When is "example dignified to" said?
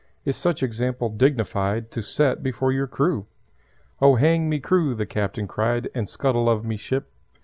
0.63-2.01